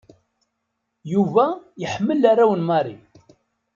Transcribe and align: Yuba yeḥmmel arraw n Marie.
Yuba 1.13 1.45
yeḥmmel 1.81 2.21
arraw 2.31 2.51
n 2.55 2.61
Marie. 2.69 3.03